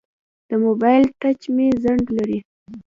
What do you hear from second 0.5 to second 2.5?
موبایل ټچ مې ځنډ لري.